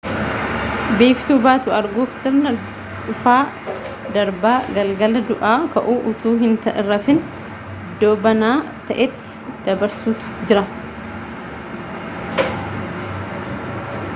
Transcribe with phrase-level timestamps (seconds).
[0.99, 6.57] biiftuu baatu arguuf sirna dhufaa-darbaa galgala du'aa ka'uu utuu hin
[6.89, 7.21] rafin
[7.75, 8.55] iddoo banaa
[8.89, 10.65] ta'etti dabarsuutu jira